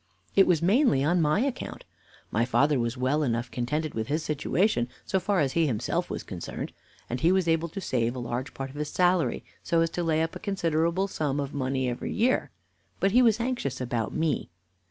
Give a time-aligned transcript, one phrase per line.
[0.35, 1.83] It was mainly on my account.
[2.31, 6.23] My father was well enough contented with his situation so far as he himself was
[6.23, 6.73] concerned,
[7.07, 10.03] and he was able to save a large part of his salary, so as to
[10.03, 12.49] lay up a considerable sum of money every year;
[12.99, 14.49] but he was anxious about me.